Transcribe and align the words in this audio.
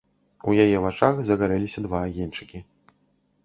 У 0.51 0.55
яе 0.63 0.79
вачах 0.85 1.21
загарэліся 1.29 1.85
два 1.87 2.03
агеньчыкі. 2.09 2.67